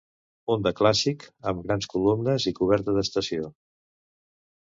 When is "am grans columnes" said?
1.51-2.47